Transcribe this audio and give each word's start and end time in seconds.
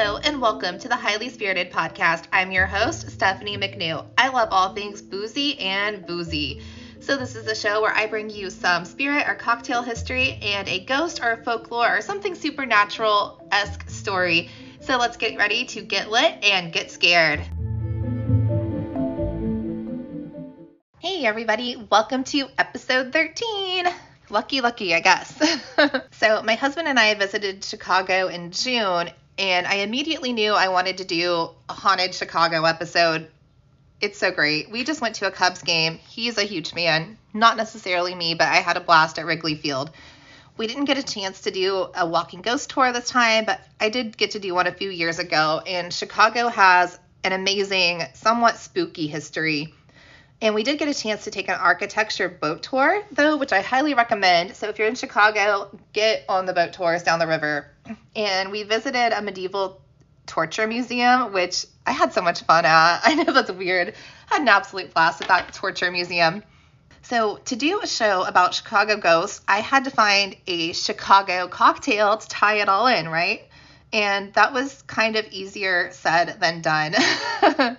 Hello, 0.00 0.18
and 0.18 0.40
welcome 0.40 0.78
to 0.78 0.88
the 0.88 0.94
Highly 0.94 1.28
Spirited 1.28 1.72
Podcast. 1.72 2.26
I'm 2.32 2.52
your 2.52 2.66
host, 2.66 3.10
Stephanie 3.10 3.58
McNew. 3.58 4.06
I 4.16 4.28
love 4.28 4.50
all 4.52 4.72
things 4.72 5.02
boozy 5.02 5.58
and 5.58 6.06
boozy. 6.06 6.62
So, 7.00 7.16
this 7.16 7.34
is 7.34 7.48
a 7.48 7.54
show 7.56 7.82
where 7.82 7.92
I 7.92 8.06
bring 8.06 8.30
you 8.30 8.48
some 8.48 8.84
spirit 8.84 9.26
or 9.26 9.34
cocktail 9.34 9.82
history 9.82 10.38
and 10.40 10.68
a 10.68 10.84
ghost 10.84 11.20
or 11.20 11.42
folklore 11.42 11.96
or 11.96 12.00
something 12.00 12.36
supernatural 12.36 13.44
esque 13.50 13.90
story. 13.90 14.50
So, 14.78 14.98
let's 14.98 15.16
get 15.16 15.36
ready 15.36 15.64
to 15.64 15.82
get 15.82 16.12
lit 16.12 16.44
and 16.44 16.72
get 16.72 16.92
scared. 16.92 17.40
Hey, 21.00 21.26
everybody, 21.26 21.74
welcome 21.90 22.22
to 22.22 22.46
episode 22.56 23.12
13. 23.12 23.86
Lucky, 24.30 24.60
lucky, 24.60 24.94
I 24.94 25.00
guess. 25.00 25.36
so, 26.12 26.40
my 26.44 26.54
husband 26.54 26.86
and 26.86 27.00
I 27.00 27.14
visited 27.14 27.64
Chicago 27.64 28.28
in 28.28 28.52
June, 28.52 29.10
and 29.38 29.66
I 29.66 29.76
immediately 29.76 30.32
knew 30.32 30.52
I 30.52 30.68
wanted 30.68 30.98
to 30.98 31.04
do 31.04 31.50
a 31.68 31.72
haunted 31.72 32.14
Chicago 32.14 32.64
episode. 32.64 33.28
It's 34.00 34.18
so 34.18 34.30
great. 34.30 34.70
We 34.70 34.84
just 34.84 35.00
went 35.00 35.16
to 35.16 35.26
a 35.26 35.30
Cubs 35.30 35.62
game. 35.62 35.98
He's 36.08 36.38
a 36.38 36.42
huge 36.42 36.72
fan, 36.72 37.18
not 37.32 37.56
necessarily 37.56 38.14
me, 38.14 38.34
but 38.34 38.48
I 38.48 38.56
had 38.56 38.76
a 38.76 38.80
blast 38.80 39.18
at 39.18 39.26
Wrigley 39.26 39.54
Field. 39.54 39.90
We 40.56 40.66
didn't 40.66 40.86
get 40.86 40.98
a 40.98 41.02
chance 41.04 41.42
to 41.42 41.52
do 41.52 41.88
a 41.94 42.06
walking 42.06 42.42
ghost 42.42 42.70
tour 42.70 42.92
this 42.92 43.08
time, 43.08 43.44
but 43.44 43.60
I 43.80 43.90
did 43.90 44.16
get 44.16 44.32
to 44.32 44.40
do 44.40 44.54
one 44.54 44.66
a 44.66 44.72
few 44.72 44.90
years 44.90 45.20
ago. 45.20 45.62
And 45.64 45.92
Chicago 45.92 46.48
has 46.48 46.98
an 47.22 47.32
amazing, 47.32 48.02
somewhat 48.14 48.56
spooky 48.56 49.06
history. 49.06 49.72
And 50.40 50.54
we 50.54 50.62
did 50.62 50.78
get 50.78 50.88
a 50.88 50.94
chance 50.94 51.24
to 51.24 51.30
take 51.30 51.48
an 51.48 51.56
architecture 51.56 52.28
boat 52.28 52.62
tour, 52.62 53.02
though, 53.10 53.36
which 53.36 53.52
I 53.52 53.60
highly 53.60 53.94
recommend. 53.94 54.54
So 54.54 54.68
if 54.68 54.78
you're 54.78 54.86
in 54.86 54.94
Chicago, 54.94 55.76
get 55.92 56.24
on 56.28 56.46
the 56.46 56.52
boat 56.52 56.72
tours 56.72 57.02
down 57.02 57.18
the 57.18 57.26
river. 57.26 57.70
And 58.14 58.52
we 58.52 58.62
visited 58.62 59.12
a 59.12 59.20
medieval 59.20 59.80
torture 60.26 60.66
museum, 60.66 61.32
which 61.32 61.66
I 61.84 61.92
had 61.92 62.12
so 62.12 62.22
much 62.22 62.42
fun 62.42 62.64
at. 62.64 63.00
I 63.04 63.14
know 63.14 63.32
that's 63.32 63.50
weird. 63.50 63.94
I 64.30 64.34
had 64.34 64.42
an 64.42 64.48
absolute 64.48 64.94
blast 64.94 65.22
at 65.22 65.28
that 65.28 65.52
torture 65.54 65.90
museum. 65.90 66.44
So, 67.02 67.38
to 67.46 67.56
do 67.56 67.80
a 67.80 67.86
show 67.86 68.24
about 68.24 68.54
Chicago 68.54 68.98
ghosts, 68.98 69.40
I 69.48 69.60
had 69.60 69.84
to 69.84 69.90
find 69.90 70.36
a 70.46 70.74
Chicago 70.74 71.48
cocktail 71.48 72.18
to 72.18 72.28
tie 72.28 72.56
it 72.56 72.68
all 72.68 72.86
in, 72.86 73.08
right? 73.08 73.42
And 73.94 74.34
that 74.34 74.52
was 74.52 74.82
kind 74.82 75.16
of 75.16 75.26
easier 75.30 75.90
said 75.92 76.38
than 76.38 76.60
done. 76.60 76.94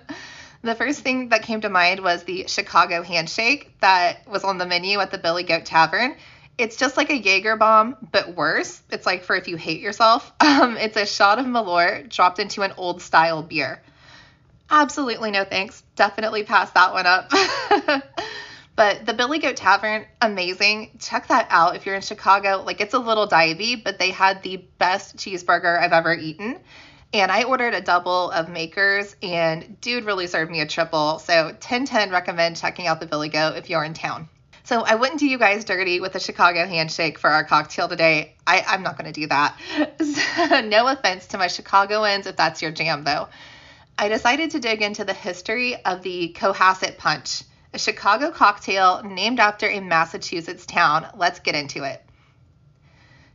The 0.62 0.74
first 0.74 1.00
thing 1.00 1.30
that 1.30 1.42
came 1.42 1.62
to 1.62 1.70
mind 1.70 2.00
was 2.00 2.24
the 2.24 2.44
Chicago 2.46 3.02
handshake 3.02 3.74
that 3.80 4.28
was 4.28 4.44
on 4.44 4.58
the 4.58 4.66
menu 4.66 5.00
at 5.00 5.10
the 5.10 5.16
Billy 5.16 5.42
Goat 5.42 5.64
Tavern. 5.64 6.16
It's 6.58 6.76
just 6.76 6.98
like 6.98 7.08
a 7.08 7.16
Jaeger 7.16 7.56
bomb, 7.56 7.96
but 8.12 8.36
worse. 8.36 8.82
It's 8.90 9.06
like 9.06 9.24
for 9.24 9.34
if 9.36 9.48
you 9.48 9.56
hate 9.56 9.80
yourself. 9.80 10.32
Um, 10.60 10.76
it's 10.76 10.96
a 10.96 11.06
shot 11.06 11.38
of 11.38 11.46
Malort 11.46 12.10
dropped 12.10 12.38
into 12.38 12.60
an 12.60 12.74
old 12.76 13.00
style 13.00 13.42
beer. 13.42 13.80
Absolutely 14.68 15.30
no 15.30 15.44
thanks. 15.44 15.82
Definitely 15.96 16.42
pass 16.42 16.70
that 16.72 16.92
one 16.92 17.06
up. 17.06 17.30
but 18.76 19.06
the 19.06 19.14
Billy 19.14 19.38
Goat 19.38 19.56
Tavern, 19.56 20.04
amazing. 20.20 20.90
Check 20.98 21.28
that 21.28 21.46
out 21.48 21.76
if 21.76 21.86
you're 21.86 21.94
in 21.94 22.02
Chicago. 22.02 22.62
Like 22.66 22.82
it's 22.82 22.92
a 22.92 22.98
little 22.98 23.26
divey, 23.26 23.82
but 23.82 23.98
they 23.98 24.10
had 24.10 24.42
the 24.42 24.58
best 24.76 25.16
cheeseburger 25.16 25.80
I've 25.80 25.94
ever 25.94 26.12
eaten 26.12 26.60
and 27.12 27.30
I 27.30 27.44
ordered 27.44 27.74
a 27.74 27.80
double 27.80 28.30
of 28.30 28.48
makers, 28.48 29.16
and 29.22 29.80
dude 29.80 30.04
really 30.04 30.26
served 30.26 30.50
me 30.50 30.60
a 30.60 30.66
triple. 30.66 31.18
So 31.18 31.44
1010 31.44 32.10
recommend 32.10 32.56
checking 32.56 32.86
out 32.86 33.00
the 33.00 33.06
Billy 33.06 33.28
Goat 33.28 33.56
if 33.56 33.68
you're 33.68 33.84
in 33.84 33.94
town. 33.94 34.28
So 34.64 34.82
I 34.82 34.94
wouldn't 34.94 35.18
do 35.18 35.26
you 35.26 35.38
guys 35.38 35.64
dirty 35.64 36.00
with 36.00 36.14
a 36.14 36.20
Chicago 36.20 36.64
handshake 36.64 37.18
for 37.18 37.28
our 37.28 37.42
cocktail 37.42 37.88
today. 37.88 38.36
I, 38.46 38.64
I'm 38.68 38.84
not 38.84 38.96
going 38.96 39.12
to 39.12 39.20
do 39.20 39.26
that. 39.26 39.56
no 40.68 40.86
offense 40.86 41.26
to 41.28 41.38
my 41.38 41.48
Chicagoans 41.48 42.26
if 42.26 42.36
that's 42.36 42.62
your 42.62 42.70
jam, 42.70 43.02
though. 43.02 43.28
I 43.98 44.08
decided 44.08 44.52
to 44.52 44.60
dig 44.60 44.80
into 44.80 45.04
the 45.04 45.12
history 45.12 45.84
of 45.84 46.02
the 46.02 46.34
Cohasset 46.38 46.98
Punch, 46.98 47.42
a 47.74 47.78
Chicago 47.78 48.30
cocktail 48.30 49.02
named 49.02 49.40
after 49.40 49.68
a 49.68 49.80
Massachusetts 49.80 50.66
town. 50.66 51.08
Let's 51.16 51.40
get 51.40 51.56
into 51.56 51.82
it. 51.82 52.02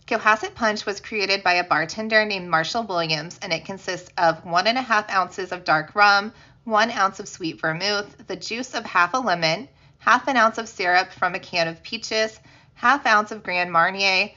Cohasset 0.07 0.53
Punch 0.53 0.85
was 0.85 1.01
created 1.01 1.41
by 1.41 1.53
a 1.53 1.63
bartender 1.63 2.25
named 2.25 2.47
Marshall 2.47 2.83
Williams, 2.83 3.39
and 3.41 3.51
it 3.51 3.65
consists 3.65 4.11
of 4.19 4.45
one 4.45 4.67
and 4.67 4.77
a 4.77 4.83
half 4.83 5.09
ounces 5.09 5.51
of 5.51 5.63
dark 5.63 5.95
rum, 5.95 6.31
one 6.63 6.91
ounce 6.91 7.19
of 7.19 7.27
sweet 7.27 7.59
vermouth, 7.59 8.27
the 8.27 8.35
juice 8.35 8.75
of 8.75 8.85
half 8.85 9.15
a 9.15 9.17
lemon, 9.17 9.67
half 9.97 10.27
an 10.27 10.37
ounce 10.37 10.59
of 10.59 10.69
syrup 10.69 11.11
from 11.11 11.33
a 11.33 11.39
can 11.39 11.67
of 11.67 11.81
peaches, 11.81 12.39
half 12.75 13.03
ounce 13.07 13.31
of 13.31 13.41
Grand 13.41 13.71
Marnier, 13.71 14.29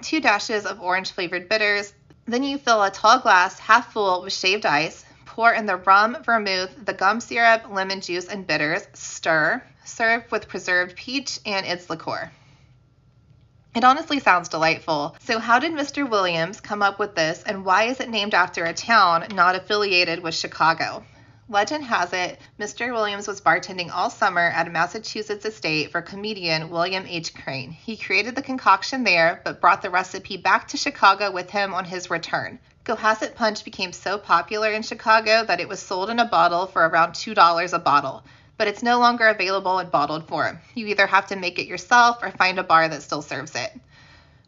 two 0.00 0.22
dashes 0.22 0.64
of 0.64 0.80
orange 0.80 1.12
flavored 1.12 1.50
bitters. 1.50 1.92
Then 2.24 2.42
you 2.42 2.56
fill 2.56 2.82
a 2.82 2.90
tall 2.90 3.18
glass 3.18 3.58
half 3.58 3.92
full 3.92 4.22
with 4.22 4.32
shaved 4.32 4.64
ice, 4.64 5.04
pour 5.26 5.52
in 5.52 5.66
the 5.66 5.76
rum, 5.76 6.16
vermouth, 6.22 6.70
the 6.82 6.94
gum 6.94 7.20
syrup, 7.20 7.64
lemon 7.68 8.00
juice, 8.00 8.26
and 8.26 8.46
bitters, 8.46 8.86
stir, 8.94 9.62
serve 9.84 10.24
with 10.32 10.48
preserved 10.48 10.96
peach 10.96 11.40
and 11.44 11.66
its 11.66 11.90
liqueur. 11.90 12.30
It 13.74 13.82
honestly 13.82 14.20
sounds 14.20 14.48
delightful. 14.48 15.16
So, 15.18 15.40
how 15.40 15.58
did 15.58 15.72
Mr. 15.72 16.08
Williams 16.08 16.60
come 16.60 16.80
up 16.80 17.00
with 17.00 17.16
this, 17.16 17.42
and 17.42 17.64
why 17.64 17.84
is 17.84 17.98
it 17.98 18.08
named 18.08 18.32
after 18.32 18.64
a 18.64 18.72
town 18.72 19.26
not 19.34 19.56
affiliated 19.56 20.22
with 20.22 20.36
Chicago? 20.36 21.04
Legend 21.48 21.82
has 21.82 22.12
it 22.12 22.38
Mr. 22.56 22.92
Williams 22.92 23.26
was 23.26 23.40
bartending 23.40 23.90
all 23.92 24.10
summer 24.10 24.42
at 24.42 24.68
a 24.68 24.70
Massachusetts 24.70 25.44
estate 25.44 25.90
for 25.90 26.02
comedian 26.02 26.70
William 26.70 27.04
H. 27.08 27.34
Crane. 27.34 27.72
He 27.72 27.96
created 27.96 28.36
the 28.36 28.42
concoction 28.42 29.02
there, 29.02 29.40
but 29.44 29.60
brought 29.60 29.82
the 29.82 29.90
recipe 29.90 30.36
back 30.36 30.68
to 30.68 30.76
Chicago 30.76 31.32
with 31.32 31.50
him 31.50 31.74
on 31.74 31.84
his 31.84 32.10
return. 32.10 32.60
Cohasset 32.84 33.34
Punch 33.34 33.64
became 33.64 33.92
so 33.92 34.18
popular 34.18 34.70
in 34.70 34.82
Chicago 34.82 35.44
that 35.46 35.58
it 35.58 35.68
was 35.68 35.82
sold 35.82 36.10
in 36.10 36.20
a 36.20 36.24
bottle 36.24 36.66
for 36.66 36.86
around 36.86 37.14
$2 37.14 37.72
a 37.72 37.78
bottle 37.80 38.22
but 38.56 38.68
it's 38.68 38.82
no 38.82 38.98
longer 38.98 39.26
available 39.28 39.78
in 39.78 39.88
bottled 39.88 40.28
form. 40.28 40.58
You 40.74 40.86
either 40.86 41.06
have 41.06 41.26
to 41.28 41.36
make 41.36 41.58
it 41.58 41.66
yourself 41.66 42.22
or 42.22 42.30
find 42.30 42.58
a 42.58 42.62
bar 42.62 42.88
that 42.88 43.02
still 43.02 43.22
serves 43.22 43.54
it. 43.54 43.72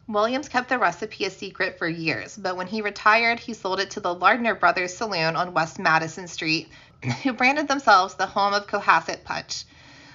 Williams 0.07 0.47
kept 0.47 0.69
the 0.69 0.79
recipe 0.79 1.25
a 1.25 1.29
secret 1.29 1.77
for 1.77 1.87
years, 1.87 2.37
but 2.37 2.55
when 2.55 2.67
he 2.67 2.81
retired, 2.81 3.39
he 3.39 3.53
sold 3.53 3.81
it 3.81 3.89
to 3.91 3.99
the 3.99 4.13
Lardner 4.13 4.55
Brothers 4.55 4.95
Saloon 4.95 5.35
on 5.35 5.53
West 5.53 5.79
Madison 5.79 6.27
Street, 6.27 6.69
who 7.23 7.33
branded 7.33 7.67
themselves 7.67 8.15
the 8.15 8.25
home 8.25 8.53
of 8.53 8.67
Cohasset 8.67 9.25
Punch. 9.25 9.65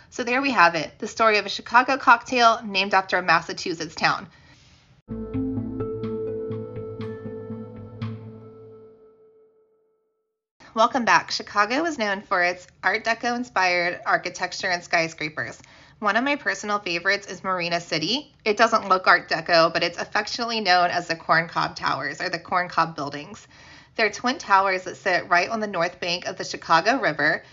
So 0.08 0.24
there 0.24 0.40
we 0.40 0.50
have 0.52 0.74
it 0.74 0.98
the 0.98 1.08
story 1.08 1.38
of 1.38 1.46
a 1.46 1.50
Chicago 1.50 1.98
cocktail 1.98 2.60
named 2.64 2.94
after 2.94 3.18
a 3.18 3.22
Massachusetts 3.22 3.94
town. 3.94 4.28
Welcome 10.82 11.04
back. 11.04 11.30
Chicago 11.30 11.84
is 11.84 11.96
known 11.96 12.22
for 12.22 12.42
its 12.42 12.66
Art 12.82 13.04
Deco 13.04 13.36
inspired 13.36 14.00
architecture 14.04 14.66
and 14.66 14.82
skyscrapers. 14.82 15.62
One 16.00 16.16
of 16.16 16.24
my 16.24 16.34
personal 16.34 16.80
favorites 16.80 17.28
is 17.28 17.44
Marina 17.44 17.80
City. 17.80 18.34
It 18.44 18.56
doesn't 18.56 18.88
look 18.88 19.06
Art 19.06 19.28
Deco, 19.28 19.72
but 19.72 19.84
it's 19.84 19.96
affectionately 19.96 20.60
known 20.60 20.90
as 20.90 21.06
the 21.06 21.14
Corncob 21.14 21.76
Towers 21.76 22.20
or 22.20 22.30
the 22.30 22.40
Corncob 22.40 22.96
Buildings. 22.96 23.46
They're 23.94 24.10
twin 24.10 24.38
towers 24.38 24.82
that 24.82 24.96
sit 24.96 25.30
right 25.30 25.48
on 25.48 25.60
the 25.60 25.68
north 25.68 26.00
bank 26.00 26.26
of 26.26 26.36
the 26.36 26.42
Chicago 26.42 26.98
River. 26.98 27.44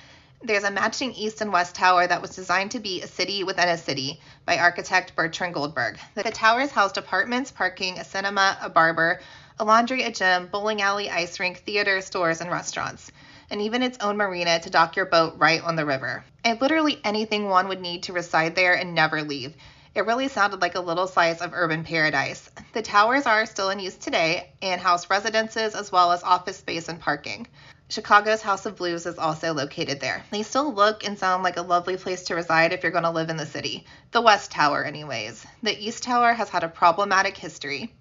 There's 0.41 0.63
a 0.63 0.71
matching 0.71 1.13
east 1.13 1.41
and 1.41 1.53
west 1.53 1.75
tower 1.75 2.07
that 2.07 2.23
was 2.23 2.35
designed 2.35 2.71
to 2.71 2.79
be 2.79 3.03
a 3.03 3.07
city 3.07 3.43
within 3.43 3.69
a 3.69 3.77
city 3.77 4.19
by 4.47 4.57
architect 4.57 5.15
Bertrand 5.15 5.53
Goldberg. 5.53 5.99
The 6.15 6.23
towers 6.23 6.71
housed 6.71 6.97
apartments, 6.97 7.51
parking, 7.51 7.99
a 7.99 8.05
cinema, 8.05 8.57
a 8.59 8.71
barber, 8.71 9.19
a 9.59 9.65
laundry, 9.65 10.03
a 10.03 10.11
gym, 10.11 10.47
bowling 10.47 10.81
alley, 10.81 11.09
ice 11.09 11.37
rink, 11.37 11.63
theater, 11.65 11.99
stores, 11.99 12.39
and 12.39 12.49
restaurants, 12.49 13.11
and 13.51 13.61
even 13.61 13.83
its 13.83 13.97
own 13.99 14.17
marina 14.17 14.59
to 14.59 14.69
dock 14.69 14.95
your 14.95 15.05
boat 15.05 15.35
right 15.37 15.63
on 15.63 15.75
the 15.75 15.85
river. 15.85 16.23
And 16.43 16.59
literally 16.61 16.99
anything 17.03 17.49
one 17.49 17.67
would 17.67 17.81
need 17.81 18.03
to 18.03 18.13
reside 18.13 18.55
there 18.55 18.73
and 18.73 18.93
never 18.93 19.23
leave. 19.23 19.55
It 19.95 20.05
really 20.05 20.27
sounded 20.27 20.61
like 20.61 20.75
a 20.75 20.79
little 20.79 21.07
slice 21.07 21.41
of 21.41 21.53
urban 21.53 21.83
paradise. 21.83 22.49
The 22.73 22.81
towers 22.81 23.25
are 23.25 23.45
still 23.45 23.69
in 23.69 23.79
use 23.79 23.95
today 23.95 24.51
and 24.61 24.79
house 24.79 25.09
residences 25.09 25.75
as 25.75 25.91
well 25.91 26.11
as 26.11 26.23
office 26.23 26.57
space 26.57 26.89
and 26.89 26.99
parking. 26.99 27.47
Chicago's 27.91 28.43
House 28.43 28.67
of 28.67 28.75
Blues 28.75 29.07
is 29.07 29.17
also 29.17 29.51
located 29.51 29.99
there. 29.99 30.23
They 30.29 30.43
still 30.43 30.71
look 30.71 31.03
and 31.03 31.17
sound 31.17 31.41
like 31.41 31.57
a 31.57 31.63
lovely 31.63 31.97
place 31.97 32.21
to 32.25 32.35
reside 32.35 32.71
if 32.71 32.83
you're 32.83 32.91
going 32.91 33.03
to 33.03 33.09
live 33.09 33.31
in 33.31 33.37
the 33.37 33.47
city. 33.47 33.87
The 34.11 34.21
West 34.21 34.51
Tower, 34.51 34.83
anyways. 34.83 35.43
The 35.63 35.75
East 35.75 36.03
Tower 36.03 36.33
has 36.33 36.49
had 36.49 36.63
a 36.63 36.69
problematic 36.69 37.35
history. 37.35 37.91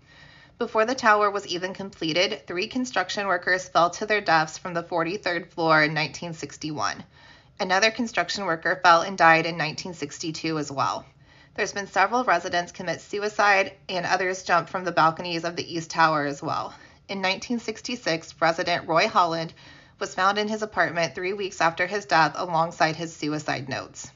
Before 0.59 0.85
the 0.85 0.97
tower 0.97 1.31
was 1.31 1.47
even 1.47 1.73
completed, 1.73 2.45
three 2.49 2.67
construction 2.67 3.29
workers 3.29 3.69
fell 3.69 3.91
to 3.91 4.07
their 4.07 4.21
deaths 4.21 4.59
from 4.59 4.75
the 4.75 4.83
43rd 4.83 5.53
floor 5.53 5.85
in 5.85 5.95
1961. 5.95 7.05
Another 7.61 7.93
construction 7.93 8.45
worker 8.45 8.81
fell 8.83 9.03
and 9.03 9.17
died 9.17 9.47
in 9.47 9.55
1962 9.55 10.59
as 10.59 10.73
well. 10.73 11.07
There's 11.55 11.73
been 11.73 11.87
several 11.87 12.25
residents 12.25 12.73
commit 12.73 13.01
suicide 13.01 13.75
and 13.89 14.05
others 14.05 14.43
jump 14.43 14.69
from 14.69 14.83
the 14.83 14.91
balconies 14.91 15.45
of 15.45 15.55
the 15.55 15.73
East 15.73 15.91
Tower 15.91 16.25
as 16.25 16.43
well. 16.43 16.75
In 17.09 17.19
1966, 17.19 18.35
resident 18.41 18.89
Roy 18.89 19.07
Holland 19.07 19.55
was 20.01 20.17
found 20.17 20.39
in 20.39 20.49
his 20.49 20.63
apartment 20.63 21.15
three 21.15 21.35
weeks 21.35 21.61
after 21.61 21.87
his 21.87 22.05
death 22.05 22.33
alongside 22.35 22.97
his 22.97 23.15
suicide 23.15 23.69
notes. 23.69 24.11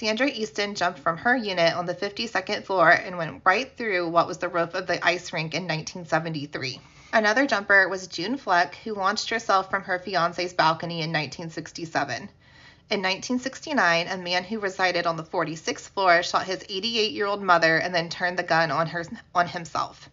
Sandra 0.00 0.28
Easton 0.28 0.74
jumped 0.74 1.00
from 1.00 1.18
her 1.18 1.36
unit 1.36 1.74
on 1.74 1.84
the 1.84 1.94
52nd 1.94 2.64
floor 2.64 2.90
and 2.90 3.18
went 3.18 3.42
right 3.44 3.76
through 3.76 4.08
what 4.08 4.26
was 4.26 4.38
the 4.38 4.48
roof 4.48 4.72
of 4.72 4.86
the 4.86 5.06
ice 5.06 5.30
rink 5.30 5.52
in 5.52 5.64
1973. 5.64 6.80
Another 7.12 7.46
jumper 7.46 7.86
was 7.86 8.06
June 8.06 8.38
Fleck, 8.38 8.76
who 8.76 8.94
launched 8.94 9.28
herself 9.28 9.68
from 9.68 9.82
her 9.82 9.98
fiance's 9.98 10.54
balcony 10.54 11.02
in 11.02 11.10
1967. 11.10 12.16
In 12.16 13.02
1969, 13.02 14.08
a 14.08 14.16
man 14.16 14.42
who 14.42 14.58
resided 14.58 15.06
on 15.06 15.18
the 15.18 15.22
46th 15.22 15.90
floor 15.90 16.22
shot 16.22 16.46
his 16.46 16.64
88 16.66 17.12
year 17.12 17.26
old 17.26 17.42
mother 17.42 17.76
and 17.76 17.94
then 17.94 18.08
turned 18.08 18.38
the 18.38 18.42
gun 18.42 18.70
on, 18.70 18.86
her, 18.86 19.04
on 19.34 19.48
himself. 19.48 20.08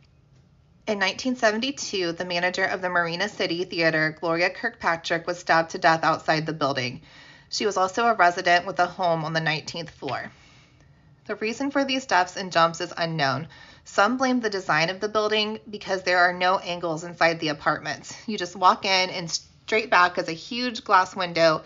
In 0.86 1.00
1972, 1.00 2.12
the 2.12 2.25
manager 2.25 2.66
of 2.66 2.81
the 2.81 2.90
Marina 2.90 3.30
City 3.30 3.63
Theater, 3.63 4.18
Gloria 4.19 4.50
Kirkpatrick, 4.50 5.25
was 5.25 5.40
stabbed 5.40 5.69
to 5.69 5.78
death 5.78 6.04
outside 6.04 6.45
the 6.45 6.51
building. 6.51 7.04
She 7.50 7.66
was 7.66 7.78
also 7.78 8.06
a 8.08 8.14
resident 8.14 8.66
with 8.66 8.80
a 8.80 8.86
home 8.86 9.24
on 9.24 9.34
the 9.34 9.40
19th 9.40 9.90
floor. 9.92 10.32
The 11.28 11.36
reason 11.36 11.72
for 11.72 11.84
these 11.84 12.06
deaths 12.06 12.38
and 12.38 12.52
jumps 12.52 12.80
is 12.82 12.94
unknown. 12.98 13.48
Some 13.84 14.18
blame 14.18 14.40
the 14.40 14.50
design 14.50 14.90
of 14.90 15.00
the 15.00 15.10
building 15.10 15.60
because 15.70 16.04
there 16.04 16.20
are 16.20 16.34
no 16.34 16.58
angles 16.60 17.04
inside 17.04 17.40
the 17.40 17.50
apartments. 17.50 18.16
You 18.28 18.38
just 18.38 18.56
walk 18.56 18.86
in 18.86 19.10
and 19.10 19.30
straight 19.30 19.90
back 19.90 20.18
is 20.18 20.28
a 20.28 20.34
huge 20.34 20.84
glass 20.84 21.16
window, 21.16 21.64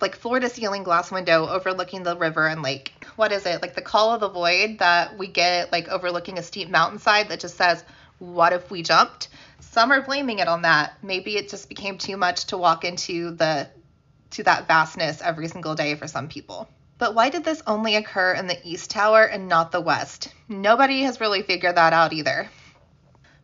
like 0.00 0.16
floor 0.16 0.40
to 0.40 0.48
ceiling 0.48 0.82
glass 0.82 1.10
window 1.10 1.46
overlooking 1.48 2.02
the 2.02 2.16
river 2.16 2.46
and 2.46 2.62
lake. 2.62 2.92
What 3.16 3.32
is 3.32 3.46
it? 3.46 3.62
Like 3.62 3.74
the 3.74 3.82
call 3.82 4.12
of 4.12 4.20
the 4.20 4.28
void 4.28 4.78
that 4.78 5.18
we 5.18 5.26
get 5.28 5.72
like 5.72 5.88
overlooking 5.88 6.38
a 6.38 6.42
steep 6.42 6.68
mountainside 6.68 7.28
that 7.28 7.40
just 7.40 7.56
says 7.56 7.84
what 8.18 8.52
if 8.52 8.70
we 8.70 8.82
jumped? 8.82 9.28
Some 9.60 9.92
are 9.92 10.02
blaming 10.02 10.40
it 10.40 10.48
on 10.48 10.62
that. 10.62 10.94
Maybe 11.02 11.36
it 11.36 11.48
just 11.48 11.68
became 11.68 11.98
too 11.98 12.16
much 12.16 12.46
to 12.46 12.58
walk 12.58 12.84
into 12.84 13.30
the 13.30 13.68
to 14.30 14.42
that 14.44 14.68
vastness 14.68 15.20
every 15.22 15.48
single 15.48 15.74
day 15.74 15.94
for 15.94 16.06
some 16.06 16.28
people. 16.28 16.68
But 16.98 17.14
why 17.14 17.30
did 17.30 17.44
this 17.44 17.62
only 17.66 17.96
occur 17.96 18.34
in 18.34 18.46
the 18.46 18.58
East 18.62 18.90
Tower 18.90 19.24
and 19.24 19.48
not 19.48 19.72
the 19.72 19.80
West? 19.80 20.34
Nobody 20.48 21.02
has 21.02 21.20
really 21.20 21.42
figured 21.42 21.76
that 21.76 21.92
out 21.92 22.12
either. 22.12 22.50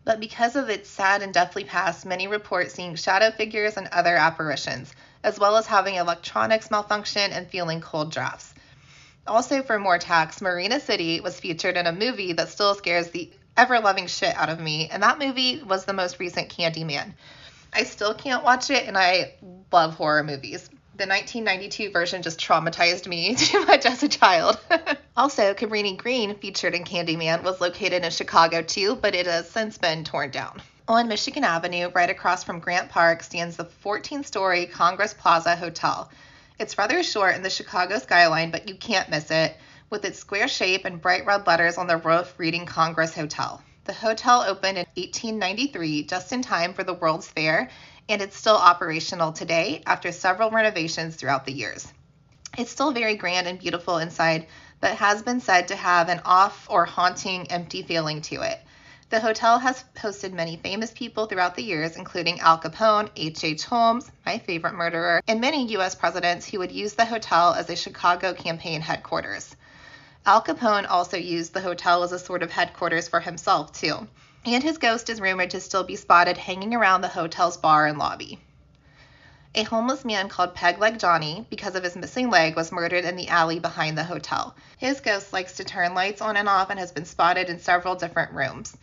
But 0.05 0.21
because 0.21 0.57
of 0.57 0.69
its 0.69 0.89
sad 0.89 1.23
and 1.23 1.35
deathly 1.35 1.65
past, 1.65 2.07
many 2.07 2.29
report 2.29 2.71
seeing 2.71 2.95
shadow 2.95 3.31
figures 3.31 3.77
and 3.77 3.89
other 3.89 4.15
apparitions, 4.15 4.95
as 5.25 5.39
well 5.39 5.57
as 5.57 5.67
having 5.67 5.97
electronics 5.97 6.71
malfunction 6.71 7.33
and 7.33 7.49
feeling 7.49 7.81
cold 7.81 8.13
drafts. 8.13 8.55
Also, 9.27 9.63
for 9.63 9.79
more 9.79 9.99
tax, 9.99 10.41
Marina 10.41 10.79
City 10.79 11.21
was 11.21 11.41
featured 11.41 11.77
in 11.77 11.87
a 11.87 11.93
movie 11.93 12.35
that 12.35 12.51
still 12.51 12.75
scares 12.75 13.11
the 13.11 13.33
ever 13.57 13.81
loving 13.81 14.07
shit 14.07 14.37
out 14.37 14.49
of 14.49 14.61
me, 14.61 14.89
and 14.89 15.03
that 15.03 15.19
movie 15.19 15.63
was 15.63 15.85
the 15.85 15.93
most 15.93 16.21
recent 16.21 16.51
Candyman. 16.51 17.15
I 17.73 17.83
still 17.83 18.15
can't 18.15 18.45
watch 18.45 18.71
it, 18.71 18.87
and 18.87 18.97
I 18.97 19.35
love 19.73 19.95
horror 19.95 20.23
movies. 20.23 20.71
The 20.97 21.07
1992 21.07 21.91
version 21.91 22.23
just 22.23 22.41
traumatized 22.41 23.07
me 23.07 23.35
too 23.39 23.67
much 23.67 23.85
as 23.85 24.03
a 24.03 24.09
child. 24.09 24.59
also, 25.17 25.53
Cabrini 25.53 25.95
Green, 25.95 26.35
featured 26.37 26.75
in 26.75 26.85
Candyman, 26.85 27.43
was 27.43 27.61
located 27.61 28.03
in 28.03 28.11
Chicago 28.11 28.63
too, 28.63 28.97
but 28.97 29.15
it 29.15 29.27
has 29.27 29.47
since 29.47 29.77
been 29.77 30.05
torn 30.05 30.31
down. 30.31 30.63
On 30.89 31.07
Michigan 31.07 31.45
Avenue, 31.45 31.91
right 31.95 32.09
across 32.09 32.45
from 32.45 32.61
Grant 32.61 32.89
Park, 32.89 33.23
stands 33.23 33.59
the 33.59 33.67
14 33.67 34.25
story 34.25 34.65
Congress 34.65 35.13
Plaza 35.13 35.55
Hotel. 35.55 36.11
It's 36.59 36.79
rather 36.79 37.03
short 37.03 37.35
in 37.35 37.43
the 37.43 37.51
Chicago 37.51 37.99
skyline, 37.99 38.51
but 38.51 38.67
you 38.67 38.75
can't 38.75 39.11
miss 39.11 39.31
it 39.31 39.55
with 39.91 40.03
its 40.07 40.19
square 40.19 40.49
shape 40.49 40.87
and 40.87 40.99
bright 40.99 41.27
red 41.27 41.47
letters 41.47 41.77
on 41.77 41.89
the 41.89 41.99
roof 41.99 42.33
reading 42.39 42.65
Congress 42.65 43.15
Hotel. 43.15 43.63
The 43.87 43.93
hotel 43.93 44.43
opened 44.43 44.79
in 44.79 44.87
1893, 44.97 46.03
just 46.07 46.33
in 46.33 46.43
time 46.43 46.75
for 46.75 46.83
the 46.83 46.95
World's 46.95 47.29
Fair, 47.29 47.71
and 48.09 48.21
it's 48.21 48.37
still 48.37 48.57
operational 48.57 49.33
today 49.33 49.85
after 49.87 50.11
several 50.11 50.51
renovations 50.51 51.15
throughout 51.15 51.45
the 51.45 51.53
years. 51.53 51.87
It's 52.59 52.73
still 52.73 52.91
very 52.91 53.15
grand 53.15 53.47
and 53.47 53.61
beautiful 53.61 53.99
inside, 53.99 54.49
but 54.81 54.97
has 54.97 55.23
been 55.23 55.41
said 55.41 55.69
to 55.69 55.77
have 55.77 56.09
an 56.09 56.21
off 56.25 56.67
or 56.69 56.85
haunting, 56.85 57.49
empty 57.53 57.85
feeling 57.85 58.23
to 58.23 58.43
it. 58.43 58.61
The 59.09 59.21
hotel 59.21 59.61
has 59.61 59.85
hosted 59.95 60.33
many 60.33 60.57
famous 60.57 60.91
people 60.91 61.27
throughout 61.27 61.55
the 61.55 61.63
years, 61.63 61.95
including 61.95 62.41
Al 62.41 62.59
Capone, 62.59 63.09
H.H. 63.15 63.45
H. 63.45 63.65
Holmes, 63.67 64.11
my 64.27 64.39
favorite 64.39 64.75
murderer, 64.75 65.23
and 65.29 65.41
many 65.41 65.65
U.S. 65.75 65.95
presidents 65.95 66.45
who 66.45 66.59
would 66.59 66.73
use 66.73 66.95
the 66.95 67.05
hotel 67.05 67.55
as 67.55 67.71
a 67.71 67.77
Chicago 67.77 68.35
campaign 68.35 68.81
headquarters. 68.81 69.55
Al 70.29 70.43
Capone 70.43 70.91
also 70.91 71.17
used 71.17 71.55
the 71.55 71.61
hotel 71.61 72.03
as 72.03 72.11
a 72.11 72.19
sort 72.19 72.43
of 72.43 72.51
headquarters 72.51 73.07
for 73.07 73.21
himself, 73.21 73.71
too, 73.71 74.09
and 74.45 74.61
his 74.61 74.77
ghost 74.77 75.09
is 75.09 75.21
rumored 75.21 75.51
to 75.51 75.61
still 75.61 75.85
be 75.85 75.95
spotted 75.95 76.37
hanging 76.37 76.75
around 76.75 77.01
the 77.01 77.07
hotel's 77.07 77.57
bar 77.57 77.87
and 77.87 77.97
lobby. 77.97 78.41
A 79.55 79.63
homeless 79.63 80.05
man 80.05 80.29
called 80.29 80.53
Peg 80.53 80.81
Leg 80.81 80.99
Johnny, 80.99 81.47
because 81.49 81.77
of 81.77 81.85
his 81.85 81.95
missing 81.95 82.29
leg, 82.29 82.57
was 82.57 82.73
murdered 82.73 83.05
in 83.05 83.15
the 83.15 83.29
alley 83.29 83.61
behind 83.61 83.97
the 83.97 84.03
hotel. 84.03 84.57
His 84.79 85.01
ghost 85.01 85.33
likes 85.33 85.53
to 85.59 85.65
turn 85.65 85.95
lights 85.95 86.21
on 86.21 86.37
and 86.37 86.49
off 86.49 86.71
and 86.71 86.81
has 86.81 86.91
been 86.91 87.05
spotted 87.05 87.49
in 87.49 87.61
several 87.61 87.95
different 87.95 88.33
rooms. 88.33 88.77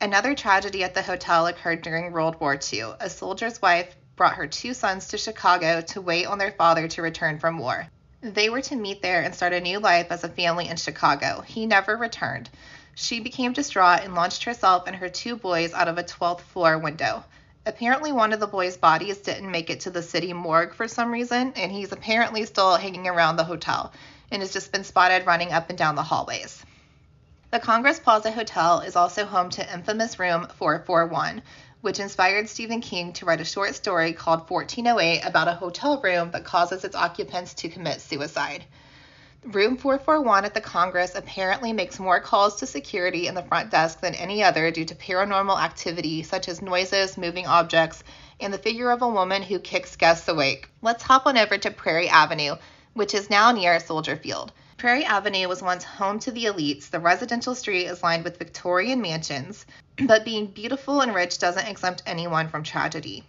Another 0.00 0.34
tragedy 0.34 0.82
at 0.82 0.94
the 0.94 1.02
hotel 1.02 1.46
occurred 1.46 1.82
during 1.82 2.10
World 2.10 2.40
War 2.40 2.58
II. 2.72 2.94
A 2.98 3.08
soldier's 3.08 3.62
wife 3.62 3.94
brought 4.16 4.34
her 4.34 4.48
two 4.48 4.74
sons 4.74 5.06
to 5.06 5.16
Chicago 5.16 5.80
to 5.80 6.00
wait 6.00 6.26
on 6.26 6.38
their 6.38 6.50
father 6.50 6.88
to 6.88 7.02
return 7.02 7.38
from 7.38 7.58
war. 7.58 7.86
They 8.22 8.48
were 8.48 8.60
to 8.62 8.76
meet 8.76 9.02
there 9.02 9.20
and 9.20 9.34
start 9.34 9.52
a 9.52 9.60
new 9.60 9.80
life 9.80 10.06
as 10.10 10.22
a 10.22 10.28
family 10.28 10.68
in 10.68 10.76
Chicago. 10.76 11.40
He 11.40 11.66
never 11.66 11.96
returned. 11.96 12.48
She 12.94 13.18
became 13.18 13.52
distraught 13.52 14.04
and 14.04 14.14
launched 14.14 14.44
herself 14.44 14.84
and 14.86 14.94
her 14.94 15.08
two 15.08 15.34
boys 15.34 15.74
out 15.74 15.88
of 15.88 15.98
a 15.98 16.04
12th 16.04 16.42
floor 16.42 16.78
window. 16.78 17.24
Apparently, 17.66 18.12
one 18.12 18.32
of 18.32 18.38
the 18.38 18.46
boys' 18.46 18.76
bodies 18.76 19.18
didn't 19.18 19.50
make 19.50 19.70
it 19.70 19.80
to 19.80 19.90
the 19.90 20.04
city 20.04 20.32
morgue 20.32 20.72
for 20.72 20.86
some 20.86 21.10
reason, 21.10 21.52
and 21.56 21.72
he's 21.72 21.90
apparently 21.90 22.46
still 22.46 22.76
hanging 22.76 23.08
around 23.08 23.36
the 23.36 23.44
hotel 23.44 23.92
and 24.30 24.40
has 24.40 24.52
just 24.52 24.70
been 24.70 24.84
spotted 24.84 25.26
running 25.26 25.50
up 25.50 25.68
and 25.68 25.76
down 25.76 25.96
the 25.96 26.02
hallways. 26.04 26.61
The 27.52 27.60
Congress 27.60 27.98
Plaza 27.98 28.30
Hotel 28.30 28.80
is 28.80 28.96
also 28.96 29.26
home 29.26 29.50
to 29.50 29.74
infamous 29.74 30.18
room 30.18 30.48
441, 30.54 31.42
which 31.82 32.00
inspired 32.00 32.48
Stephen 32.48 32.80
King 32.80 33.12
to 33.12 33.26
write 33.26 33.42
a 33.42 33.44
short 33.44 33.74
story 33.74 34.14
called 34.14 34.48
1408 34.48 35.20
about 35.20 35.48
a 35.48 35.52
hotel 35.52 36.00
room 36.00 36.30
that 36.30 36.46
causes 36.46 36.82
its 36.82 36.96
occupants 36.96 37.52
to 37.52 37.68
commit 37.68 38.00
suicide. 38.00 38.64
Room 39.44 39.76
441 39.76 40.46
at 40.46 40.54
the 40.54 40.62
Congress 40.62 41.14
apparently 41.14 41.74
makes 41.74 42.00
more 42.00 42.20
calls 42.20 42.56
to 42.56 42.66
security 42.66 43.26
in 43.26 43.34
the 43.34 43.42
front 43.42 43.70
desk 43.70 44.00
than 44.00 44.14
any 44.14 44.42
other 44.42 44.70
due 44.70 44.86
to 44.86 44.94
paranormal 44.94 45.62
activity 45.62 46.22
such 46.22 46.48
as 46.48 46.62
noises, 46.62 47.18
moving 47.18 47.46
objects, 47.46 48.02
and 48.40 48.54
the 48.54 48.56
figure 48.56 48.90
of 48.90 49.02
a 49.02 49.08
woman 49.08 49.42
who 49.42 49.58
kicks 49.58 49.96
guests 49.96 50.26
awake. 50.26 50.70
Let's 50.80 51.02
hop 51.02 51.26
on 51.26 51.36
over 51.36 51.58
to 51.58 51.70
Prairie 51.70 52.08
Avenue, 52.08 52.56
which 52.94 53.12
is 53.12 53.28
now 53.28 53.52
near 53.52 53.78
Soldier 53.78 54.16
Field. 54.16 54.52
Prairie 54.82 55.04
Avenue 55.04 55.46
was 55.46 55.62
once 55.62 55.84
home 55.84 56.18
to 56.18 56.32
the 56.32 56.46
elites. 56.46 56.90
The 56.90 56.98
residential 56.98 57.54
street 57.54 57.86
is 57.86 58.02
lined 58.02 58.24
with 58.24 58.40
Victorian 58.40 59.00
mansions, 59.00 59.64
but 60.08 60.24
being 60.24 60.48
beautiful 60.48 61.02
and 61.02 61.14
rich 61.14 61.38
doesn't 61.38 61.68
exempt 61.68 62.02
anyone 62.04 62.48
from 62.48 62.64
tragedy. 62.64 63.22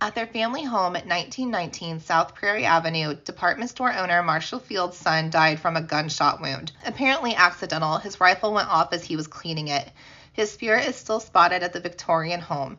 At 0.00 0.14
their 0.14 0.26
family 0.26 0.64
home 0.64 0.96
at 0.96 1.06
1919 1.06 2.00
South 2.00 2.34
Prairie 2.34 2.64
Avenue, 2.64 3.16
department 3.16 3.68
store 3.68 3.92
owner 3.92 4.22
Marshall 4.22 4.60
Field's 4.60 4.96
son 4.96 5.28
died 5.28 5.60
from 5.60 5.76
a 5.76 5.82
gunshot 5.82 6.40
wound. 6.40 6.72
Apparently 6.86 7.36
accidental, 7.36 7.98
his 7.98 8.18
rifle 8.18 8.54
went 8.54 8.70
off 8.70 8.94
as 8.94 9.04
he 9.04 9.14
was 9.14 9.26
cleaning 9.26 9.68
it. 9.68 9.92
His 10.32 10.50
spirit 10.50 10.88
is 10.88 10.96
still 10.96 11.20
spotted 11.20 11.62
at 11.62 11.74
the 11.74 11.80
Victorian 11.80 12.40
home. 12.40 12.78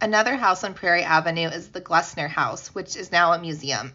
Another 0.00 0.34
house 0.34 0.64
on 0.64 0.72
Prairie 0.72 1.04
Avenue 1.04 1.48
is 1.48 1.68
the 1.68 1.82
Glessner 1.82 2.30
House, 2.30 2.68
which 2.68 2.96
is 2.96 3.12
now 3.12 3.34
a 3.34 3.38
museum. 3.38 3.94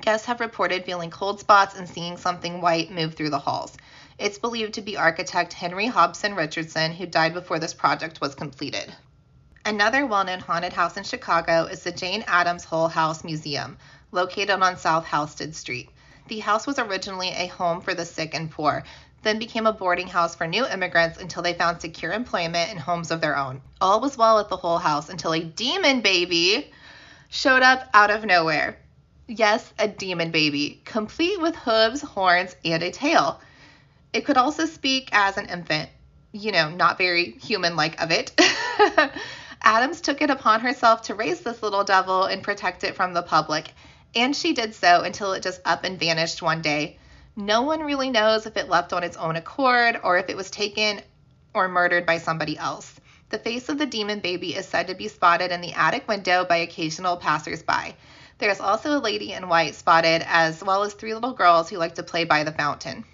Guests 0.00 0.26
have 0.26 0.40
reported 0.40 0.84
feeling 0.84 1.10
cold 1.10 1.40
spots 1.40 1.76
and 1.76 1.88
seeing 1.88 2.16
something 2.16 2.60
white 2.60 2.90
move 2.90 3.14
through 3.14 3.30
the 3.30 3.38
halls. 3.38 3.76
It's 4.18 4.38
believed 4.38 4.74
to 4.74 4.82
be 4.82 4.96
architect 4.96 5.52
Henry 5.52 5.86
Hobson 5.86 6.34
Richardson, 6.34 6.92
who 6.92 7.06
died 7.06 7.34
before 7.34 7.58
this 7.58 7.74
project 7.74 8.20
was 8.20 8.34
completed. 8.34 8.94
Another 9.64 10.06
well 10.06 10.24
known 10.24 10.40
haunted 10.40 10.72
house 10.72 10.96
in 10.96 11.04
Chicago 11.04 11.64
is 11.64 11.82
the 11.82 11.92
Jane 11.92 12.24
Addams 12.26 12.64
Hull 12.64 12.88
House 12.88 13.24
Museum, 13.24 13.76
located 14.10 14.62
on 14.62 14.76
South 14.76 15.04
Halsted 15.04 15.54
Street. 15.54 15.90
The 16.28 16.40
house 16.40 16.66
was 16.66 16.78
originally 16.78 17.30
a 17.30 17.48
home 17.48 17.80
for 17.80 17.94
the 17.94 18.06
sick 18.06 18.34
and 18.34 18.50
poor, 18.50 18.84
then 19.22 19.38
became 19.38 19.66
a 19.66 19.72
boarding 19.72 20.06
house 20.06 20.34
for 20.34 20.46
new 20.46 20.66
immigrants 20.66 21.18
until 21.18 21.42
they 21.42 21.52
found 21.52 21.80
secure 21.80 22.12
employment 22.12 22.70
and 22.70 22.78
homes 22.78 23.10
of 23.10 23.20
their 23.20 23.36
own. 23.36 23.60
All 23.80 24.00
was 24.00 24.16
well 24.16 24.38
at 24.38 24.48
the 24.48 24.56
Hull 24.56 24.78
House 24.78 25.08
until 25.08 25.34
a 25.34 25.44
demon 25.44 26.00
baby 26.00 26.72
showed 27.28 27.62
up 27.62 27.88
out 27.92 28.10
of 28.10 28.24
nowhere. 28.24 28.78
Yes, 29.32 29.72
a 29.78 29.86
demon 29.86 30.32
baby, 30.32 30.82
complete 30.84 31.40
with 31.40 31.54
hooves, 31.54 32.02
horns, 32.02 32.56
and 32.64 32.82
a 32.82 32.90
tail. 32.90 33.40
It 34.12 34.24
could 34.24 34.36
also 34.36 34.66
speak 34.66 35.08
as 35.12 35.36
an 35.36 35.46
infant, 35.46 35.88
you 36.32 36.50
know, 36.50 36.68
not 36.68 36.98
very 36.98 37.30
human 37.38 37.76
like 37.76 38.02
of 38.02 38.10
it. 38.10 38.32
Addams 39.62 40.00
took 40.00 40.20
it 40.20 40.30
upon 40.30 40.62
herself 40.62 41.02
to 41.02 41.14
raise 41.14 41.42
this 41.42 41.62
little 41.62 41.84
devil 41.84 42.24
and 42.24 42.42
protect 42.42 42.82
it 42.82 42.96
from 42.96 43.12
the 43.12 43.22
public, 43.22 43.72
and 44.16 44.34
she 44.34 44.52
did 44.52 44.74
so 44.74 45.02
until 45.02 45.32
it 45.32 45.44
just 45.44 45.60
up 45.64 45.84
and 45.84 46.00
vanished 46.00 46.42
one 46.42 46.60
day. 46.60 46.98
No 47.36 47.62
one 47.62 47.84
really 47.84 48.10
knows 48.10 48.46
if 48.46 48.56
it 48.56 48.68
left 48.68 48.92
on 48.92 49.04
its 49.04 49.16
own 49.16 49.36
accord 49.36 50.00
or 50.02 50.18
if 50.18 50.28
it 50.28 50.36
was 50.36 50.50
taken 50.50 51.02
or 51.54 51.68
murdered 51.68 52.04
by 52.04 52.18
somebody 52.18 52.58
else. 52.58 52.98
The 53.28 53.38
face 53.38 53.68
of 53.68 53.78
the 53.78 53.86
demon 53.86 54.18
baby 54.18 54.56
is 54.56 54.66
said 54.66 54.88
to 54.88 54.96
be 54.96 55.06
spotted 55.06 55.52
in 55.52 55.60
the 55.60 55.74
attic 55.74 56.08
window 56.08 56.44
by 56.44 56.56
occasional 56.56 57.16
passersby. 57.16 57.94
There's 58.40 58.60
also 58.60 58.96
a 58.96 58.98
lady 58.98 59.32
in 59.32 59.48
white 59.48 59.74
spotted, 59.74 60.24
as 60.26 60.64
well 60.64 60.82
as 60.82 60.94
three 60.94 61.12
little 61.12 61.34
girls 61.34 61.68
who 61.68 61.76
like 61.76 61.96
to 61.96 62.02
play 62.02 62.24
by 62.24 62.42
the 62.42 62.52
fountain. 62.52 63.04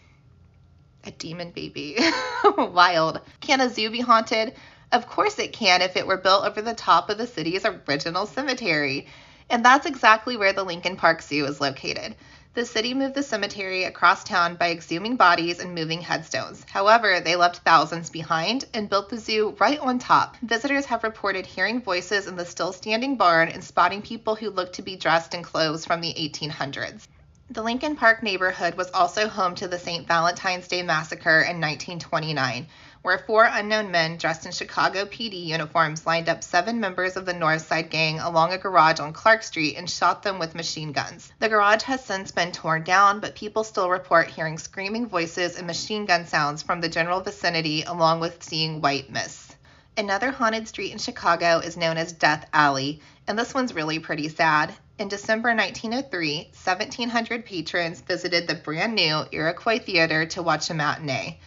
A 1.03 1.11
demon 1.11 1.51
baby. 1.51 1.99
Wild. 2.57 3.21
Can 3.41 3.61
a 3.61 3.69
zoo 3.69 3.91
be 3.91 4.01
haunted? 4.01 4.55
Of 4.93 5.09
course 5.09 5.41
it 5.41 5.53
can 5.53 5.83
if 5.83 5.97
it 5.97 6.07
were 6.07 6.17
built 6.17 6.45
over 6.45 6.63
the 6.63 6.75
top 6.75 7.11
of 7.11 7.19
the 7.19 7.27
city's 7.27 7.65
original 7.65 8.27
cemetery. 8.27 9.09
And 9.49 9.65
that's 9.65 9.87
exactly 9.87 10.37
where 10.37 10.53
the 10.53 10.65
Lincoln 10.65 10.97
Park 10.97 11.23
Zoo 11.23 11.45
is 11.45 11.61
located. 11.61 12.17
The 12.55 12.65
city 12.65 12.95
moved 12.95 13.15
the 13.15 13.23
cemetery 13.23 13.85
across 13.85 14.25
town 14.25 14.57
by 14.57 14.69
exhuming 14.69 15.17
bodies 15.17 15.61
and 15.61 15.75
moving 15.75 16.01
headstones. 16.01 16.65
However, 16.71 17.21
they 17.21 17.37
left 17.37 17.59
thousands 17.59 18.09
behind 18.09 18.65
and 18.73 18.89
built 18.89 19.11
the 19.11 19.19
zoo 19.19 19.55
right 19.61 19.79
on 19.79 19.99
top. 19.99 20.37
Visitors 20.41 20.87
have 20.87 21.05
reported 21.05 21.45
hearing 21.45 21.83
voices 21.83 22.27
in 22.27 22.35
the 22.35 22.47
still 22.47 22.73
standing 22.73 23.17
barn 23.17 23.49
and 23.51 23.63
spotting 23.63 24.01
people 24.01 24.35
who 24.35 24.49
look 24.49 24.73
to 24.73 24.83
be 24.83 24.97
dressed 24.97 25.35
in 25.35 25.43
clothes 25.43 25.85
from 25.85 26.01
the 26.01 26.15
1800s. 26.15 27.07
The 27.51 27.63
Lincoln 27.63 27.95
Park 27.95 28.23
neighborhood 28.23 28.75
was 28.75 28.91
also 28.91 29.29
home 29.29 29.55
to 29.57 29.69
the 29.69 29.79
St. 29.79 30.09
Valentine's 30.09 30.67
Day 30.67 30.83
Massacre 30.83 31.43
in 31.43 31.61
1929 31.61 32.67
where 33.07 33.19
four 33.19 33.45
unknown 33.45 33.89
men 33.93 34.17
dressed 34.17 34.47
in 34.47 34.51
Chicago 34.51 35.05
PD 35.05 35.47
uniforms 35.47 36.05
lined 36.05 36.29
up 36.29 36.43
seven 36.43 36.81
members 36.81 37.17
of 37.17 37.25
the 37.25 37.33
North 37.33 37.65
Side 37.65 37.89
Gang 37.89 38.19
along 38.19 38.53
a 38.53 38.59
garage 38.59 38.99
on 38.99 39.13
Clark 39.13 39.45
Street 39.45 39.77
and 39.77 39.89
shot 39.89 40.25
them 40.25 40.41
with 40.41 40.57
machine 40.57 40.91
guns. 40.91 41.33
The 41.39 41.49
garage 41.49 41.83
has 41.83 42.05
since 42.05 42.33
been 42.33 42.51
torn 42.51 42.83
down, 42.83 43.21
but 43.21 43.37
people 43.37 43.63
still 43.63 43.89
report 43.89 44.27
hearing 44.27 44.59
screaming 44.59 45.07
voices 45.07 45.57
and 45.57 45.69
machine 45.69 46.05
gun 46.05 46.27
sounds 46.27 46.65
from 46.65 46.81
the 46.81 46.89
general 46.89 47.21
vicinity, 47.21 47.85
along 47.85 48.19
with 48.19 48.43
seeing 48.43 48.81
white 48.81 49.09
mists. 49.09 49.55
Another 49.97 50.33
haunted 50.33 50.67
street 50.67 50.91
in 50.91 50.99
Chicago 50.99 51.61
is 51.61 51.77
known 51.77 51.99
as 51.99 52.13
Death 52.13 52.49
Alley, 52.53 53.01
and 53.29 53.39
this 53.39 53.55
one's 53.55 53.73
really 53.73 54.01
pretty 54.01 54.29
sad. 54.29 54.75
In 54.99 55.07
December 55.07 55.55
1903, 55.55 56.51
1,700 56.65 57.47
patrons 57.47 58.01
visited 58.01 58.49
the 58.49 58.57
brand 58.57 58.97
new 58.97 59.25
Iroquois 59.31 59.79
Theater 59.79 60.27
to 60.27 60.43
watch 60.43 60.71
a 60.71 60.75
matinee. 60.75 61.39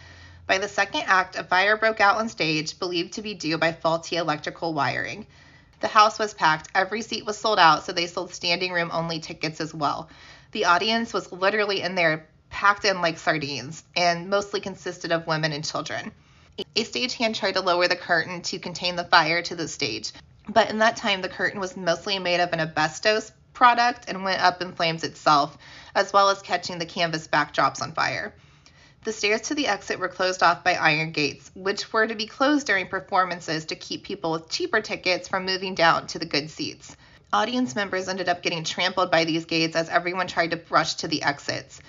By 0.50 0.58
the 0.58 0.66
second 0.66 1.04
act, 1.06 1.36
a 1.36 1.44
fire 1.44 1.76
broke 1.76 2.00
out 2.00 2.16
on 2.16 2.28
stage, 2.28 2.76
believed 2.80 3.12
to 3.12 3.22
be 3.22 3.34
due 3.34 3.56
by 3.56 3.70
faulty 3.70 4.16
electrical 4.16 4.74
wiring. 4.74 5.28
The 5.78 5.86
house 5.86 6.18
was 6.18 6.34
packed, 6.34 6.68
every 6.74 7.02
seat 7.02 7.24
was 7.24 7.38
sold 7.38 7.60
out, 7.60 7.84
so 7.84 7.92
they 7.92 8.08
sold 8.08 8.34
standing 8.34 8.72
room 8.72 8.90
only 8.92 9.20
tickets 9.20 9.60
as 9.60 9.72
well. 9.72 10.10
The 10.50 10.64
audience 10.64 11.12
was 11.12 11.30
literally 11.30 11.82
in 11.82 11.94
there, 11.94 12.26
packed 12.48 12.84
in 12.84 13.00
like 13.00 13.18
sardines, 13.18 13.84
and 13.94 14.28
mostly 14.28 14.60
consisted 14.60 15.12
of 15.12 15.28
women 15.28 15.52
and 15.52 15.64
children. 15.64 16.10
A 16.58 16.82
stagehand 16.82 17.36
tried 17.36 17.54
to 17.54 17.60
lower 17.60 17.86
the 17.86 17.94
curtain 17.94 18.42
to 18.42 18.58
contain 18.58 18.96
the 18.96 19.04
fire 19.04 19.42
to 19.42 19.54
the 19.54 19.68
stage, 19.68 20.10
but 20.48 20.68
in 20.68 20.78
that 20.78 20.96
time, 20.96 21.22
the 21.22 21.28
curtain 21.28 21.60
was 21.60 21.76
mostly 21.76 22.18
made 22.18 22.40
of 22.40 22.52
an 22.52 22.58
asbestos 22.58 23.30
product 23.52 24.06
and 24.08 24.24
went 24.24 24.42
up 24.42 24.60
in 24.60 24.72
flames 24.72 25.04
itself, 25.04 25.56
as 25.94 26.12
well 26.12 26.28
as 26.28 26.42
catching 26.42 26.80
the 26.80 26.86
canvas 26.86 27.28
backdrops 27.28 27.80
on 27.80 27.92
fire. 27.92 28.34
The 29.02 29.14
stairs 29.14 29.40
to 29.42 29.54
the 29.54 29.66
exit 29.66 29.98
were 29.98 30.08
closed 30.08 30.42
off 30.42 30.62
by 30.62 30.74
iron 30.74 31.12
gates, 31.12 31.50
which 31.54 31.90
were 31.90 32.06
to 32.06 32.14
be 32.14 32.26
closed 32.26 32.66
during 32.66 32.86
performances 32.86 33.64
to 33.66 33.74
keep 33.74 34.04
people 34.04 34.30
with 34.30 34.50
cheaper 34.50 34.82
tickets 34.82 35.26
from 35.26 35.46
moving 35.46 35.74
down 35.74 36.06
to 36.08 36.18
the 36.18 36.26
good 36.26 36.50
seats. 36.50 36.94
Audience 37.32 37.74
members 37.74 38.08
ended 38.08 38.28
up 38.28 38.42
getting 38.42 38.62
trampled 38.62 39.10
by 39.10 39.24
these 39.24 39.46
gates 39.46 39.74
as 39.74 39.88
everyone 39.88 40.26
tried 40.26 40.50
to 40.50 40.60
rush 40.68 40.96
to 40.96 41.08
the 41.08 41.22
exits. 41.22 41.80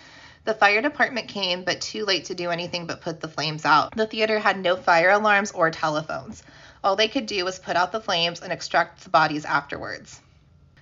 The 0.45 0.53
fire 0.53 0.81
department 0.81 1.27
came, 1.27 1.65
but 1.65 1.81
too 1.81 2.05
late 2.05 2.25
to 2.25 2.33
do 2.33 2.49
anything 2.49 2.87
but 2.87 3.01
put 3.01 3.19
the 3.19 3.27
flames 3.27 3.65
out. 3.65 3.93
The 3.93 4.07
theater 4.07 4.39
had 4.39 4.57
no 4.57 4.77
fire 4.77 5.09
alarms 5.09 5.51
or 5.51 5.69
telephones. 5.69 6.43
All 6.81 6.95
they 6.95 7.09
could 7.09 7.25
do 7.25 7.43
was 7.43 7.59
put 7.59 7.75
out 7.75 7.91
the 7.91 7.99
flames 7.99 8.39
and 8.39 8.53
extract 8.53 9.03
the 9.03 9.09
bodies 9.09 9.43
afterwards. 9.43 10.21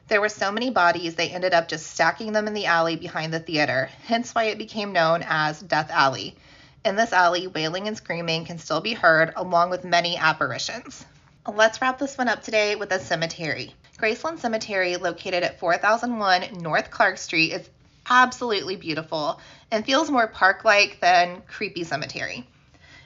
There 0.10 0.22
were 0.22 0.30
so 0.30 0.52
many 0.52 0.72
bodies, 0.72 1.14
they 1.14 1.30
ended 1.30 1.54
up 1.54 1.68
just 1.68 1.86
stacking 1.86 2.32
them 2.32 2.48
in 2.48 2.56
the 2.56 2.66
alley 2.66 2.96
behind 2.96 3.32
the 3.32 3.40
theater, 3.40 3.92
hence 4.08 4.34
why 4.34 4.46
it 4.46 4.58
became 4.58 4.92
known 4.92 5.24
as 5.24 5.62
Death 5.62 5.92
Alley. 5.92 6.36
In 6.84 6.96
this 6.96 7.14
alley, 7.14 7.46
wailing 7.46 7.88
and 7.88 7.96
screaming 7.96 8.44
can 8.46 8.58
still 8.58 8.82
be 8.82 8.94
heard, 8.94 9.34
along 9.36 9.70
with 9.70 9.84
many 9.84 10.18
apparitions. 10.18 11.06
Let's 11.48 11.80
wrap 11.80 12.00
this 12.00 12.18
one 12.18 12.28
up 12.28 12.42
today 12.42 12.76
with 12.76 12.92
a 12.92 13.00
cemetery. 13.00 13.76
Graceland 14.00 14.40
Cemetery, 14.40 14.98
located 14.98 15.44
at 15.44 15.60
4001 15.60 16.58
North 16.60 16.90
Clark 16.90 17.20
Street, 17.20 17.52
is 17.52 17.70
absolutely 18.10 18.78
beautiful 18.78 19.40
and 19.70 19.86
feels 19.86 20.10
more 20.10 20.26
park 20.26 20.66
like 20.66 21.00
than 21.02 21.44
creepy 21.44 21.84
cemetery. 21.84 22.48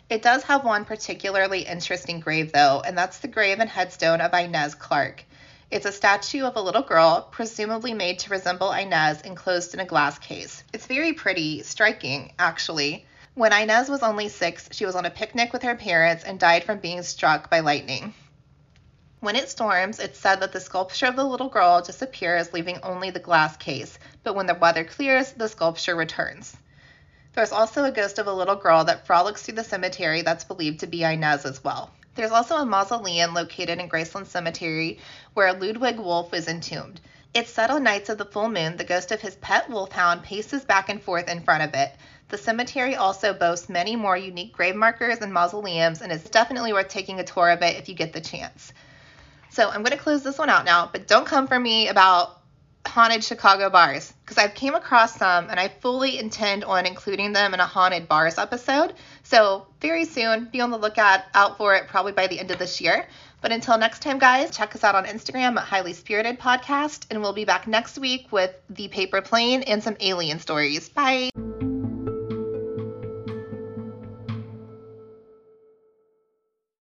It 0.09 0.21
does 0.21 0.43
have 0.43 0.63
one 0.63 0.85
particularly 0.85 1.63
interesting 1.63 2.21
grave, 2.21 2.53
though, 2.53 2.81
and 2.85 2.97
that's 2.97 3.19
the 3.19 3.27
grave 3.27 3.59
and 3.59 3.69
headstone 3.69 4.21
of 4.21 4.33
Inez 4.33 4.75
Clark. 4.75 5.25
It's 5.73 5.87
a 5.87 5.91
statue 5.91 6.43
of 6.43 6.55
a 6.55 6.61
little 6.61 6.83
girl, 6.83 7.27
presumably 7.31 7.95
made 7.95 8.19
to 8.19 8.29
resemble 8.29 8.71
Inez, 8.71 9.21
enclosed 9.21 9.73
in 9.73 9.79
a 9.79 9.85
glass 9.85 10.19
case. 10.19 10.63
It's 10.71 10.85
very 10.85 11.13
pretty, 11.13 11.63
striking, 11.63 12.31
actually. 12.37 13.07
When 13.33 13.51
Inez 13.51 13.89
was 13.89 14.03
only 14.03 14.29
six, 14.29 14.69
she 14.71 14.85
was 14.85 14.95
on 14.95 15.07
a 15.07 15.09
picnic 15.09 15.51
with 15.51 15.63
her 15.63 15.73
parents 15.73 16.25
and 16.25 16.39
died 16.39 16.63
from 16.63 16.77
being 16.77 17.01
struck 17.01 17.49
by 17.49 17.61
lightning. 17.61 18.13
When 19.19 19.35
it 19.35 19.49
storms, 19.49 19.97
it's 19.97 20.19
said 20.19 20.41
that 20.41 20.51
the 20.51 20.59
sculpture 20.59 21.07
of 21.07 21.15
the 21.15 21.23
little 21.23 21.49
girl 21.49 21.81
disappears, 21.81 22.53
leaving 22.53 22.79
only 22.83 23.09
the 23.09 23.19
glass 23.19 23.57
case, 23.57 23.97
but 24.21 24.35
when 24.35 24.45
the 24.45 24.53
weather 24.53 24.83
clears, 24.83 25.31
the 25.31 25.49
sculpture 25.49 25.95
returns. 25.95 26.55
There's 27.33 27.51
also 27.51 27.83
a 27.83 27.91
ghost 27.91 28.19
of 28.19 28.27
a 28.27 28.31
little 28.31 28.57
girl 28.57 28.83
that 28.83 29.07
frolics 29.07 29.41
through 29.41 29.55
the 29.55 29.63
cemetery 29.63 30.21
that's 30.21 30.43
believed 30.43 30.81
to 30.81 30.87
be 30.87 31.03
Inez 31.03 31.47
as 31.47 31.63
well. 31.63 31.89
There's 32.15 32.31
also 32.31 32.57
a 32.57 32.65
mausoleum 32.65 33.33
located 33.33 33.79
in 33.79 33.89
Graceland 33.89 34.27
Cemetery 34.27 34.99
where 35.33 35.53
Ludwig 35.53 35.97
Wolff 35.97 36.33
is 36.33 36.47
entombed. 36.47 37.01
It's 37.33 37.57
on 37.57 37.83
nights 37.83 38.09
of 38.09 38.19
the 38.19 38.25
full 38.25 38.49
moon, 38.49 38.77
the 38.77 38.83
ghost 38.83 39.11
of 39.11 39.19
his 39.19 39.35
pet 39.37 39.67
wolfhound 39.67 40.21
paces 40.21 40.63
back 40.63 40.89
and 40.89 41.01
forth 41.01 41.27
in 41.27 41.41
front 41.41 41.63
of 41.63 41.73
it. 41.73 41.91
The 42.29 42.37
cemetery 42.37 42.95
also 42.95 43.33
boasts 43.33 43.67
many 43.67 43.95
more 43.95 44.15
unique 44.15 44.53
grave 44.53 44.75
markers 44.75 45.17
and 45.19 45.33
mausoleums, 45.33 46.03
and 46.03 46.11
it's 46.11 46.29
definitely 46.29 46.73
worth 46.73 46.89
taking 46.89 47.19
a 47.19 47.23
tour 47.23 47.49
of 47.49 47.63
it 47.63 47.77
if 47.77 47.89
you 47.89 47.95
get 47.95 48.13
the 48.13 48.21
chance. 48.21 48.73
So 49.49 49.67
I'm 49.67 49.81
going 49.81 49.97
to 49.97 50.03
close 50.03 50.21
this 50.21 50.37
one 50.37 50.51
out 50.51 50.65
now, 50.65 50.89
but 50.91 51.07
don't 51.07 51.25
come 51.25 51.47
for 51.47 51.59
me 51.59 51.87
about 51.87 52.42
haunted 52.93 53.23
Chicago 53.23 53.71
bars 53.71 54.13
because 54.21 54.37
I've 54.37 54.53
came 54.53 54.75
across 54.75 55.15
some 55.15 55.49
and 55.49 55.59
I 55.59 55.67
fully 55.67 56.19
intend 56.19 56.63
on 56.63 56.85
including 56.85 57.33
them 57.33 57.55
in 57.55 57.59
a 57.59 57.65
haunted 57.65 58.07
bars 58.07 58.37
episode. 58.37 58.93
So 59.23 59.65
very 59.81 60.05
soon, 60.05 60.45
be 60.51 60.61
on 60.61 60.69
the 60.69 60.77
lookout 60.77 61.21
out 61.33 61.57
for 61.57 61.73
it 61.73 61.87
probably 61.87 62.11
by 62.11 62.27
the 62.27 62.39
end 62.39 62.51
of 62.51 62.59
this 62.59 62.79
year. 62.79 63.07
But 63.41 63.51
until 63.51 63.79
next 63.79 64.03
time, 64.03 64.19
guys, 64.19 64.55
check 64.55 64.75
us 64.75 64.83
out 64.83 64.93
on 64.93 65.05
Instagram 65.05 65.57
at 65.57 65.63
Highly 65.63 65.93
Spirited 65.93 66.39
Podcast, 66.39 67.07
and 67.09 67.19
we'll 67.19 67.33
be 67.33 67.45
back 67.45 67.67
next 67.67 67.97
week 67.97 68.31
with 68.31 68.53
the 68.69 68.87
paper 68.89 69.21
plane 69.21 69.63
and 69.63 69.83
some 69.83 69.97
alien 69.99 70.39
stories. 70.39 70.87
Bye. 70.87 71.31